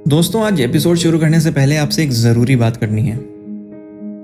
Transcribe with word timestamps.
दोस्तों, 0.08 0.46
आज 0.46 0.62
एपिसोड 0.62 0.98
शुरू 0.98 1.20
करने 1.20 1.40
से 1.42 1.52
पहले 1.52 1.78
आपसे 1.78 2.04
एक 2.04 2.12
ज़रूरी 2.12 2.56
बात 2.56 2.78
करनी 2.78 3.02
है। 3.02 3.16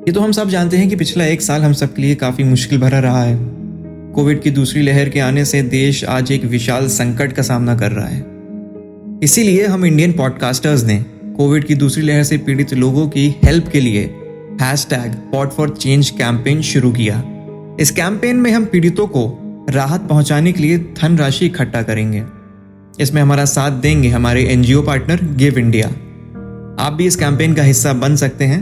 ये 0.01 0.11
तो 0.11 0.21
हम 0.21 0.31
सब 0.31 0.49
जानते 0.49 0.77
हैं 0.77 0.89
कि 0.89 0.95
पिछला 0.95 1.25
एक 1.25 1.41
साल 1.41 1.61
हम 1.61 1.73
सब 1.73 1.93
के 1.93 2.01
लिए 2.01 2.15
काफ़ी 2.15 2.43
मुश्किल 2.43 2.79
भरा 2.79 2.99
रहा 2.99 3.23
है। 3.23 3.37
कोविड 4.15 4.41
की 4.41 4.51
दूसरी 4.51 4.81
लहर 4.81 5.09
के 5.09 5.19
आने 5.19 5.45
से 5.45 5.63
देश 5.63 6.05
आज 6.05 6.31
एक 6.31 6.45
विशाल 6.45 6.87
संकट 6.87 7.31
का 7.31 7.41
सामना 7.41 7.75
कर 7.75 7.91
रहा 7.91 8.07
है। 8.07 8.25
इसीलिए 9.23 9.67
हम 9.67 9.85
इंडियन 9.85 10.13
पॉडकास्टर्स 10.13 10.83
ने 10.83 11.05
कोविड 11.37 11.65
की 11.65 11.75
दूसरी 11.75 12.03
लहर 12.03 12.23
से 12.23 12.37
पीड़ित 12.37 12.73
लोगों 12.73 13.07
की 13.07 13.35
हेल्प 13.43 13.67
के 13.67 13.79
लिए 13.79 14.15
hashtag 14.89 15.11
pot 15.13 15.51
for 15.51 15.69
change 15.69 16.09
campaign 16.09 16.61
शुरू 16.61 16.91
किया। 16.91 17.23
इस 17.81 17.91
कैंपेन 17.91 18.35
में 18.35 18.51
हम 18.51 18.65
पीड़ितों 18.65 19.07
को 19.07 19.21
राहत 19.69 20.01
पहुँचाने 20.01 20.51
के 20.51 20.61
लिए 20.61 20.77
धनराशि 20.77 21.45
इकट्ठा 21.45 21.81
करेंगे। 21.81 22.23
इसमें 22.99 23.21
हमारा 23.21 23.45
साथ 23.45 23.71
देंगे 23.71 24.09
हमारे 24.09 24.43
एनजीओ 24.43 24.81
पार्टनर 24.81 25.23
गिव 25.35 25.57
इंडिया 25.57 25.87
आप 26.79 26.93
भी 26.93 27.05
इस 27.05 27.15
कैंपेन 27.15 27.53
का 27.53 27.63
हिस्सा 27.63 27.93
बन 27.93 28.15
सकते 28.15 28.45
हैं। 28.45 28.59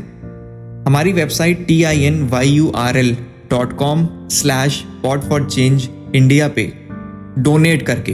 हमारी 0.87 1.13
website 1.13 1.65
T 1.67 1.83
I 1.83 2.03
N 2.03 2.21
Y 2.27 2.47
U 2.47 2.71
R 2.75 2.97
L 2.97 3.15
dot 3.49 3.73
com 3.73 4.07
slash 4.31 4.83
pot 5.03 5.21
for 5.21 5.45
change 5.45 5.89
India 6.15 6.47
पे 6.47 6.71
डोनेट 7.39 7.81
करके। 7.81 8.13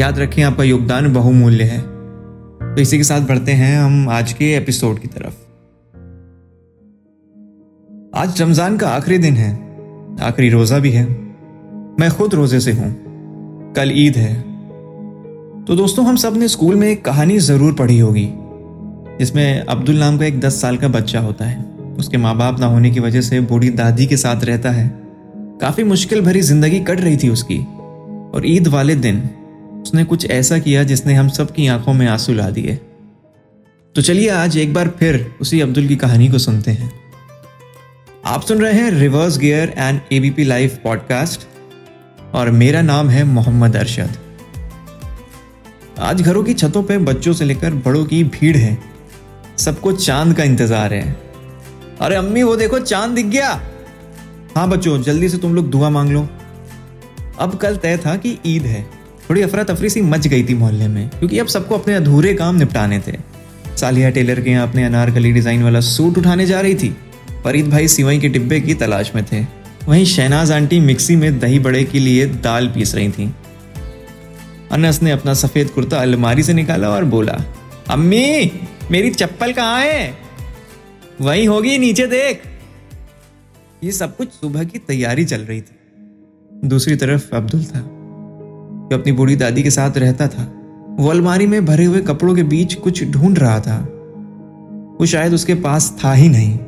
याद 0.00 0.18
रखें, 0.18 0.42
आपका 0.42 0.64
योगदान 0.64 1.12
बहुमूल्य 1.12 1.64
है। 1.64 1.80
तो 1.80 2.80
इसी 2.80 2.96
के 2.96 3.04
साथ 3.04 3.20
बढ़ते 3.20 3.52
हैं 3.52 3.78
हम 3.78 4.08
आज 4.08 4.32
के 4.32 4.52
एपिसोड 4.56 4.98
की 4.98 5.08
तरफ़। 5.08 5.34
आज 8.14 8.40
रमज़ान 8.42 8.76
का 8.76 8.88
आखिरी 8.88 9.18
दिन 9.18 9.36
है। 9.36 9.69
आखिरी 10.20 10.48
रोजा 10.50 10.78
भी 10.78 10.90
है। 10.90 11.04
मैं 12.00 12.10
खुद 12.10 12.34
रोज़े 12.34 12.60
से 12.60 12.72
हूँ। 12.72 12.94
कल 13.76 13.90
ईद 13.94 14.16
है। 14.16 14.34
तो 15.64 15.76
दोस्तों, 15.76 16.04
हम 16.06 16.16
सबने 16.16 16.48
स्कूल 16.48 16.74
में 16.74 16.88
एक 16.88 17.04
कहानी 17.04 17.38
ज़रूर 17.38 17.72
पढ़ी 17.72 17.98
होगी, 17.98 18.28
जिसमें 19.18 19.60
अब्दुल 19.60 19.96
नाम 19.96 20.18
का 20.18 20.24
एक 20.24 20.40
दस 20.40 20.60
साल 20.60 20.76
का 20.76 20.88
बच्चा 20.88 21.20
होता 21.20 21.44
है। 21.44 21.64
उसके 21.98 22.16
माँ 22.16 22.36
बाप 22.36 22.60
ना 22.60 22.66
होने 22.66 22.90
की 22.90 23.00
वजह 23.00 23.20
से 23.20 23.40
बूढ़ी 23.40 23.70
दादी 23.70 24.06
के 24.06 24.16
साथ 24.16 24.44
रहता 24.44 24.70
है। 24.70 24.88
काफ़ी 25.60 25.84
मुश्किल 25.84 26.20
भरी 26.20 26.40
ज़िंदगी 26.40 26.80
कट 26.80 27.00
रही 27.00 27.16
थी 27.16 27.28
उसकी। 27.28 27.58
और 28.30 28.42
ईद 28.46 28.68
वाले 28.68 28.94
दिन 28.96 29.22
उसने 29.82 30.04
कुछ 30.04 30.30
ऐसा 30.30 30.58
किया 30.58 30.82
जिसने 30.82 31.14
हम 31.14 31.28
सब 31.28 31.50
की 31.50 31.66
आँखों 31.66 31.92
में 31.92 32.06
आँसू 32.06 32.32
ला 32.32 32.48
दिए। 32.50 32.74
तो 33.94 34.02
चलिए 34.02 34.28
आज 34.28 34.56
एक 34.56 34.74
बार 34.74 34.88
फिर 34.88 35.24
उसी 35.40 35.60
अब्दुल 35.60 35.86
की 35.86 35.96
कहानी 35.96 36.28
को 36.28 36.38
सुनते 36.38 36.70
हैं। 36.70 36.90
आप 38.30 38.42
सुन 38.42 38.60
रहे 38.60 38.72
हैं 38.72 38.90
reverse 38.90 39.36
gear 39.38 39.72
and 39.78 40.00
ABP 40.12 40.44
live 40.44 40.76
podcast 40.84 41.46
और 42.34 42.50
मेरा 42.50 42.82
नाम 42.82 43.08
है 43.08 43.24
मोहम्मद 43.24 43.76
अरशद। 43.76 44.18
आज 45.98 46.22
घरों 46.22 46.42
की 46.44 46.54
छतों 46.54 46.82
पे 46.82 46.98
बच्चों 46.98 47.32
से 47.32 47.44
लेकर 47.44 47.74
बड़ों 47.86 48.04
की 48.04 48.22
भीड़ 48.24 48.56
है। 48.56 48.78
सबको 49.58 49.92
चाँद 49.92 50.36
का 50.36 50.44
इंतज़ार 50.44 50.94
है। 50.94 51.16
अरे 52.00 52.16
अम्मी, 52.16 52.42
वो 52.42 52.56
देखो, 52.56 52.78
चाँद 52.78 53.10
दिख 53.10 53.26
गया। 53.26 53.50
हाँ 54.56 54.68
बच्चों, 54.68 55.02
जल्दी 55.02 55.28
से 55.28 55.38
तुम 55.38 55.54
लोग 55.54 55.70
दुआ 55.70 55.90
मांग 55.90 56.10
लो। 56.10 56.28
अब 57.38 57.58
कल 57.58 57.76
तय 57.76 57.96
था 57.96 58.16
कि 58.16 58.38
ईद 58.46 58.62
है। 58.62 58.86
थोड़ी 59.30 59.42
अफरा 59.42 59.64
तफरी 59.64 59.90
सी 59.90 60.02
मच 60.02 60.26
गई 60.26 60.44
थी 60.44 60.54
मोहल्ले 60.54 60.88
में, 60.88 61.08
क्योंकि 61.08 61.38
अब 61.38 61.46
सबको 61.46 61.78
अपने 61.78 61.94
अधूरे 61.94 62.34
काम 62.34 62.54
निपटाने 62.54 63.02
थे। 63.08 63.18
सालिया 63.76 64.10
टेलर 64.10 64.40
के 64.40 64.50
यहाँ 64.50 64.68
अपने 64.68 64.84
अनारकली 64.84 65.32
डिज़ाइन 65.32 65.62
वाला 65.62 65.80
सूट 65.80 66.18
उठाने 66.18 66.46
जा 66.46 66.60
रही 66.60 66.74
थी। 66.74 66.96
फरीद 67.44 67.70
भाई 67.70 67.88
सिवई 67.88 68.18
के 68.18 68.28
डिब्बे 68.28 68.60
की 68.60 68.74
तलाश 68.74 69.12
में 69.14 69.24
थे। 69.24 69.46
वहीं 69.88 70.04
शहनाज 70.04 70.52
आंटी 70.52 70.80
मिक्सी 70.80 71.16
में 71.16 71.38
दही 71.38 71.58
बड़े 71.58 71.84
के 71.84 71.98
लिए 71.98 72.26
दाल 72.26 72.68
पीस 72.68 72.94
रही 72.94 73.08
थी। 73.08 73.34
अनस 74.72 75.02
ने 75.02 75.10
अपना 75.10 75.34
सफ़ेद 75.34 75.68
कुर्ता 75.68 75.96
अलमारी 75.96 76.42
से 76.42 76.52
निकाला 76.52 76.88
और 76.88 77.04
बोला, 77.04 77.38
अम्मी, 77.90 78.52
मेरी 78.90 79.10
चप्पल 79.10 79.52
कहाँ 79.52 79.80
है? 79.80 80.14
वही 81.20 81.44
होगी, 81.44 81.78
नीचे 81.78 82.06
देख। 82.06 82.42
ये 83.84 83.92
सब 83.92 84.16
कुछ 84.16 84.28
सुबह 84.28 84.64
की 84.64 84.78
तैयारी 84.78 85.24
चल 85.24 85.40
रही 85.40 85.60
थी। 85.60 85.76
दूसरी 86.64 86.96
तरफ़ 86.96 87.36
अब्दुल 87.36 87.64
था। 87.64 87.80
जो 88.90 88.98
अपनी 88.98 89.12
बूढ़ी 89.12 89.36
दादी 89.36 89.62
के 89.62 89.70
साथ 89.70 89.98
रहता 89.98 90.26
था, 90.28 90.54
वो 90.98 91.08
अलमारी 91.08 91.46
में 91.46 91.66
भरे 91.66 91.84
हुए 91.84 92.00
कपड़ों 92.00 92.34
के 92.34 92.42
बीच 92.42 92.74
कुछ 92.74 93.04
ढूंढ 93.04 93.38
रहा 93.38 93.60
था। 93.60 93.78
वो 95.00 95.06
शायद 95.06 95.34
उसके 95.34 95.54
पास 95.54 95.98
था 96.04 96.12
ही 96.12 96.28
नहीं। 96.28 96.58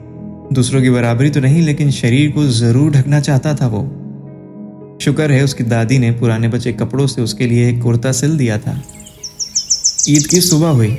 दूसरों 0.53 0.83
की 0.83 0.91
बराबरी 0.91 1.31
तो 1.31 1.41
नहीं, 1.41 1.63
लेकिन 1.63 1.91
शरीर 1.91 2.31
को 2.31 2.47
ज़रूर 2.47 2.91
ढकना 2.91 3.21
चाहता 3.21 3.55
था 3.55 3.67
वो। 3.67 3.83
शुक्र 5.03 5.31
है 5.33 5.45
उसकी 5.45 5.65
दादी 5.65 5.99
ने 5.99 6.11
पुराने 6.11 6.49
बचे 6.49 6.73
कपड़ों 6.73 7.07
से 7.07 7.23
उसके 7.23 7.47
लिए 7.47 7.69
एक 7.69 7.81
कुर्ता 7.83 8.13
सिल 8.13 8.37
दिया 8.39 8.59
था। 8.59 8.83
ईद 10.09 10.27
की 10.27 10.41
सुबह 10.41 10.69
हुई। 10.69 10.97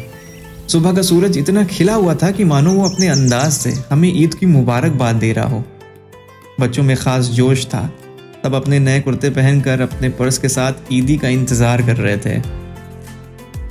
सुबह 0.67 0.93
का 0.93 1.01
सूरज 1.01 1.37
इतना 1.37 1.63
खिला 1.63 1.93
हुआ 1.93 2.15
था 2.15 2.31
कि 2.31 2.43
मानो 2.43 2.73
वो 2.73 2.89
अपने 2.89 3.07
अंदाज 3.07 3.51
से, 3.51 3.73
हमें 3.91 4.11
ईद 4.13 4.33
की 4.33 4.45
मुबारकबाद 4.45 5.15
दे 5.15 5.31
रहा 5.33 5.45
हो। 5.45 5.63
बच्चों 6.59 6.83
में 6.83 6.95
खास 6.97 7.25
जोश 7.25 7.65
था। 7.65 7.89
तब 8.43 8.55
अपने 8.55 8.79
नए 8.79 8.99
कुर्ते 9.01 9.29
पहनकर 9.29 9.81
अपने 9.81 10.09
पर्स 10.09 10.37
के 10.37 10.49
साथ 10.49 10.93
ईदी 10.93 11.17
का 11.17 11.27
इंतज़ार 11.29 11.81
कर 11.81 11.97
रहे 11.97 12.17
थे। 12.17 12.39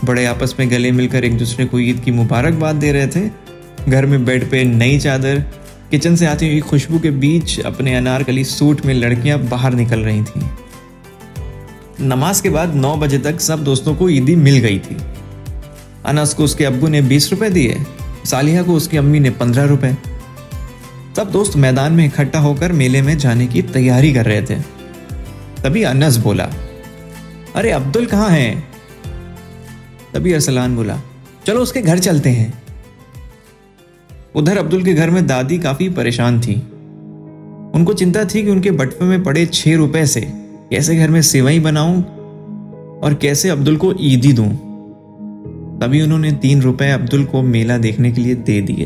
बड़े 0.04 0.24
आपस 0.24 0.54
में 0.58 0.70
गले 0.70 0.90
मिलकर 0.92 1.24
एक 1.24 1.36
दूसरे 1.38 1.64
को 1.64 1.78
ईद 1.78 2.00
की 2.04 2.10
मुबारकबाद 2.10 2.76
दे 2.76 2.92
रहे 2.92 3.06
थे। 3.06 3.28
घर 3.88 4.06
में 4.06 4.24
बेड 4.24 4.50
पे 4.50 4.62
नई 4.64 4.98
चादर 4.98 5.44
किचन 5.92 6.14
से 6.16 6.26
आती 6.26 6.46
हुई 6.48 6.60
खुशबू 6.60 6.98
के 6.98 7.10
बीच 7.10 7.58
अपने 7.60 7.94
अनारकली 7.94 8.44
सूट 8.44 8.84
में 8.86 8.92
लड़कियाँ 8.94 9.38
बाहर 9.38 9.74
निकल 9.74 10.00
रही 10.00 10.22
थीं। 10.22 10.48
नमाज़ 12.00 12.42
के 12.42 12.50
बाद 12.50 12.74
नौ 12.74 12.96
बजे 12.96 13.18
तक 13.18 13.40
सब 13.40 13.64
दोस्तों 13.64 13.94
को 13.94 14.08
ईदी 14.08 14.36
मिल 14.36 14.56
गई 14.58 14.78
थी। 14.78 14.96
अनस 16.04 16.32
को 16.34 16.44
उसके 16.44 16.64
अब्बू 16.64 16.88
ने 16.88 17.02
बीस 17.02 17.30
रुपए 17.30 17.50
दिए 17.50 17.76
सालिया 18.24 18.62
को 18.62 18.74
उसकी 18.74 18.96
अम्मी 18.96 19.20
ने 19.20 19.30
पंद्रह 19.30 19.64
रुपए। 19.64 19.94
सब 21.16 21.30
दोस्त 21.30 21.56
मैदान 21.56 21.92
में 21.92 22.04
इकट्ठा 22.06 22.38
होकर 22.38 22.72
मेले 22.72 23.02
में 23.02 23.16
जाने 23.18 23.46
की 23.46 23.62
तैयारी 23.62 24.12
कर 24.12 24.26
रहे 24.26 24.42
थे। 24.42 24.60
तभी 25.62 25.82
अनस 25.82 26.16
बोला, 26.16 26.50
अरे 27.56 27.70
अब्दुल 27.70 28.06
कहाँ 28.06 28.30
है? 28.30 28.50
तभी 30.14 30.32
अरसलान 30.32 30.76
बोला, 30.76 31.00
चलो 31.46 31.60
उसके 31.60 31.82
घर 31.82 31.98
चलते 31.98 32.30
हैं। 32.30 32.62
उधर 34.36 34.58
अब्दुल 34.58 34.84
के 34.84 34.94
घर 34.94 35.10
में 35.10 35.26
दादी 35.26 35.58
काफ़ी 35.58 35.88
परेशान 35.88 36.40
थी। 36.40 36.54
उनको 37.74 37.92
चिंता 37.92 38.24
थी 38.24 38.42
कि 38.42 38.50
उनके 38.50 38.70
बटवे 38.70 39.08
में 39.08 39.22
पड़े 39.22 39.46
छह 39.46 39.76
रुपए 39.76 40.06
से 40.06 40.20
कैसे 40.70 40.96
घर 40.96 41.10
में 41.10 41.22
सेवई 41.22 41.60
बनाऊँ 41.60 42.02
और 43.00 43.14
कैसे 43.14 43.48
अब्दुल 43.48 43.76
को 43.76 43.94
ईदी 44.00 44.32
दूँ। 44.32 44.48
तभी 45.78 46.02
उन्होंने 46.02 46.32
तीन 46.32 46.62
रुपए 46.62 46.90
अब्दुल 46.90 47.24
को 47.24 47.42
मेला 47.42 47.78
देखने 47.78 48.12
के 48.12 48.20
लिए 48.20 48.34
दे 48.34 48.60
दिए। 48.62 48.84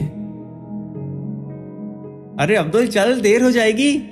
अरे 2.40 2.56
अब्दुल, 2.56 2.86
चल, 2.86 3.20
देर 3.20 3.42
हो 3.42 3.50
जाएगी। 3.50 4.02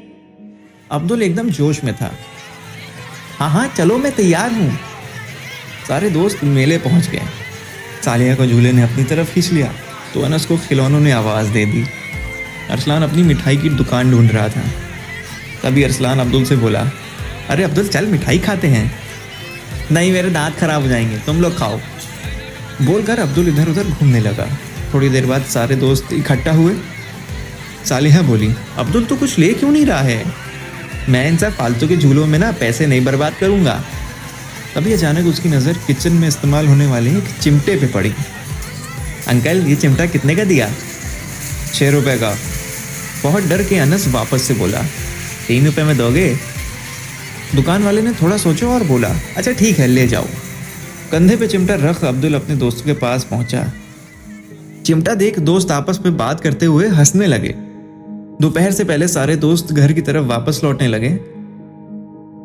अब्दुल 0.91 1.23
एकदम 1.23 1.51
जोश 1.51 1.85
में 1.85 1.95
था। 1.95 2.13
हाँ 3.39 3.51
हाँ 3.51 3.69
चलो, 3.69 3.99
मैं 3.99 4.13
तैयार 4.13 4.53
हूँ। 4.53 4.73
सारे 5.89 6.11
दोस्त 6.11 6.45
मेले 6.45 6.79
पहुँच 6.79 7.11
गए। 7.11 7.23
सालिया 8.05 8.35
को 8.35 8.47
झूले 8.47 8.73
ने 8.73 8.83
अपनी 8.83 9.05
तरफ़ 9.05 9.35
खींच 9.35 9.53
लिया। 9.53 9.73
तो 10.15 10.21
अनस 10.21 10.47
को 10.47 10.57
खिलौनों 10.57 11.01
ने 11.01 11.13
आवाज़ 11.13 11.49
दे 11.49 11.67
दी। 11.67 11.85
अरसलान 12.71 13.03
अपनी 13.03 13.23
मिठाई 13.23 13.57
की 13.57 13.69
दुकान 13.69 14.11
ढूंढ 14.11 14.33
रहा 14.33 14.49
था। 14.49 14.63
तभी 15.63 15.83
अरसलान 15.83 16.19
अब्दुल 16.19 16.45
से 16.45 16.57
बोला, 16.57 16.91
अरे 17.51 17.65
अब्दुल, 17.65 17.89
चल, 17.89 18.07
मिठाई 18.07 18.39
खाते 18.39 18.69
हैं। 18.69 18.99
नहीं, 19.93 20.13
मेरे 20.13 20.31
दांत 20.31 20.57
खराब 20.57 20.83
हो 20.83 20.89
जाएँगे, 20.89 21.17
तुम 21.17 21.41
लोग 21.41 21.59
खाओ। 21.59 21.81
बोलकर 22.83 23.19
अब्दुल 23.19 23.49
इधर 23.49 23.69
उधर 23.69 23.85
घूमने 23.85 24.21
लगा। 24.21 24.59
थोड़ी 24.95 25.09
देर 25.09 25.27
बाद 25.27 25.43
सारे 25.43 25.77
दोस्त 25.77 26.13
इकट्ठा 26.13 26.53
हुए। 26.53 26.75
सालिहा 27.89 28.23
बोली, 28.23 28.55
अब्दुल 28.79 29.05
तो 29.05 29.17
कुछ 29.17 29.39
ले 29.39 29.55
क्यों 29.55 29.73
नहीं 29.73 29.87
रहा 29.87 30.01
है? 30.01 30.25
मैं 31.09 31.29
इन 31.29 31.37
सब 31.37 31.53
फालतू 31.53 31.89
के 31.89 31.97
झूलों 31.97 32.27
में 32.27 32.39
ना 32.39 32.53
पैसे 32.53 32.87
नहीं 32.87 33.05
बर्बाद 33.05 33.35
करूँगा। 33.41 33.85
तभी 34.75 34.93
अचानक 34.93 35.27
उसकी 35.27 35.49
नज़र 35.49 35.73
किचन 35.87 36.13
में 36.13 36.29
इस्तेमाल 36.29 36.67
होने 36.67 36.87
वाले 36.87 37.11
एक 37.11 37.25
चिमटे 37.43 37.77
पे 37.77 37.87
पड़ी। 37.87 38.15
अंकल, 39.29 39.67
ये 39.67 39.77
चिमटा 39.77 40.07
कितने 40.07 40.35
का 40.37 40.45
दिया? 40.45 40.71
छः 41.75 41.91
रुपए 41.91 42.17
का। 42.19 42.35
बहुत 43.23 43.45
डर 43.45 43.63
के 43.63 43.77
अनस 43.77 44.07
वापस 44.09 44.43
से 44.43 44.55
बोला, 44.55 44.83
तीन 45.49 45.67
रुपए 45.67 45.83
में 45.83 45.97
दोगे? 45.97 46.37
दुकान 47.55 47.83
वाले 47.83 48.03
ने 48.03 48.13
थोड़ा 48.13 48.37
सोचा 48.37 48.67
और 48.67 48.85
बोला 48.85 49.09
अच्छा 49.37 49.53
ठीक 49.53 49.79
है, 49.79 49.87
ले 49.87 50.07
जाओ। 50.09 50.27
कंधे 51.13 51.37
पे 51.37 51.47
चिमटा 51.47 51.75
रख 51.75 52.05
अब्दुल 52.05 52.35
अपने 52.35 52.57
दोस्तों 52.57 52.85
के 52.85 52.93
पास 52.93 53.25
पहुँचा। 53.25 53.73
चिमटा 54.87 55.15
देख 55.15 55.39
दोस्त 55.39 55.71
आपस 55.71 55.99
में 56.05 56.17
बात 56.17 56.41
करते 56.41 56.67
हुए 56.67 56.89
हंसने 56.89 57.27
लगे। 57.27 57.55
दोपहर 58.41 58.73
से 58.73 58.85
पहले 58.85 59.09
सारे 59.09 59.37
दोस्त 59.37 59.73
घर 59.73 59.93
की 59.93 60.01
तरफ़ 60.01 60.25
वापस 60.25 60.61
लौटने 60.65 60.89
लगे। 60.89 61.09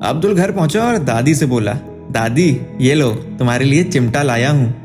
अब्दुल 0.08 0.36
घर 0.36 0.52
पहुँचा 0.52 0.84
और 0.84 0.98
दादी 0.98 1.36
से 1.36 1.46
बोला, 1.46 1.74
दादी, 2.12 2.62
ये 2.82 2.94
लो, 2.94 3.10
तुम्हारे 3.40 3.66
लिए 3.66 3.84
चिमटा 3.84 4.24
लाया 4.24 4.50
हूँ। 4.52 4.79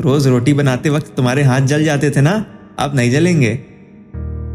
रोज 0.00 0.26
रोटी 0.26 0.52
बनाते 0.52 0.88
वक्त 0.88 1.16
तुम्हारे 1.16 1.42
हाथ 1.42 1.60
जल 1.60 1.84
जाते 1.84 2.10
थे 2.10 2.20
ना? 2.20 2.46
अब 2.78 2.94
नहीं 2.94 3.10
जलेंगे। 3.10 3.58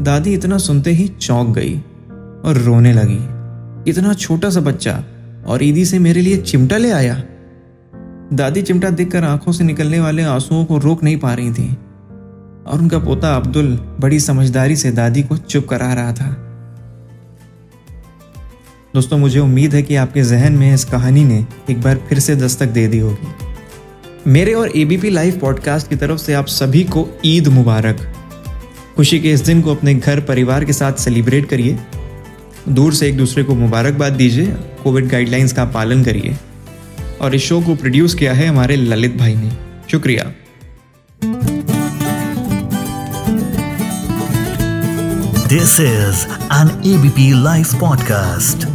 दादी 0.02 0.34
इतना 0.34 0.58
सुनते 0.58 0.90
ही 0.90 1.08
चौंक 1.08 1.54
गई 1.54 1.78
और 2.44 2.58
रोने 2.64 2.92
लगी। 2.92 3.90
इतना 3.90 4.14
छोटा 4.14 4.50
सा 4.50 4.60
बच्चा 4.60 5.04
और 5.46 5.62
ईदी 5.62 5.84
से 5.84 5.98
मेरे 5.98 6.20
लिए 6.20 6.36
चिमटा 6.36 6.76
ले 6.76 6.90
आया। 6.90 7.22
दादी 8.32 8.62
चिमटा 8.62 8.90
देखकर 8.90 9.24
आँखों 9.24 9.52
से 9.52 9.64
निकलने 9.64 10.00
वाले 10.00 10.22
आंसुओं 10.22 10.64
को 10.64 10.78
रोक 10.78 11.02
नहीं 11.02 11.16
पा 11.16 11.34
रही 11.34 11.52
थी 11.52 11.68
और 12.66 12.78
उनका 12.78 12.98
पोता 12.98 13.36
अब्दुल 13.36 13.96
बड़ी 14.00 14.20
समझदारी 14.20 14.76
से 14.76 14.90
दादी 14.90 15.22
को 15.22 15.36
चुप 15.36 15.68
करा 15.68 15.92
रहा 15.92 16.12
था। 16.12 16.36
दोस्तों, 18.94 19.18
मुझे 19.18 19.40
उम्मीद 19.40 19.74
है 19.74 19.82
कि 19.82 19.96
आपके 19.96 20.22
जहन 20.22 20.52
में 20.52 20.74
इस 20.74 20.84
कहानी 20.84 21.24
ने 21.24 21.46
एक 21.70 21.82
बार 21.82 21.96
फिर 22.08 22.18
से 22.18 22.36
दस्तक 22.36 22.66
दे 22.66 22.86
दी 22.86 22.98
होगी। 22.98 23.51
मेरे 24.26 24.52
और 24.52 24.76
एबीपी 24.76 25.10
लाइव 25.10 25.38
पॉडकास्ट 25.38 25.88
की 25.88 25.96
तरफ़ 25.96 26.18
से 26.18 26.34
आप 26.34 26.46
सभी 26.46 26.84
को 26.84 27.08
ईद 27.24 27.48
मुबारक। 27.48 28.14
खुशी 28.96 29.20
के 29.20 29.30
इस 29.32 29.40
दिन 29.40 29.62
को 29.62 29.74
अपने 29.74 29.94
घर 29.94 30.20
परिवार 30.20 30.64
के 30.64 30.72
साथ 30.72 30.92
सेलिब्रेट 30.92 31.48
करिए। 31.48 31.78
दूर 32.68 32.94
से 32.94 33.08
एक 33.08 33.16
दूसरे 33.16 33.44
को 33.44 33.54
मुबारकबाद 33.54 34.12
दीजिए 34.12 34.46
कोविड 34.84 35.08
गाइडलाइंस 35.08 35.52
का 35.52 35.64
पालन 35.64 36.04
करिए। 36.04 36.36
और 37.20 37.34
इस 37.34 37.42
शो 37.42 37.60
को 37.60 37.74
प्रोड्यूस 37.74 38.14
किया 38.14 38.32
है 38.32 38.46
हमारे 38.46 38.76
ललित 38.76 39.16
भाई 39.16 39.34
ने। 39.34 39.52
शुक्रिया। 39.90 40.32
This 45.46 45.80
is 45.80 46.32
an 46.32 46.82
ABP 46.86 47.42
live 47.42 47.64
podcast. 47.64 48.66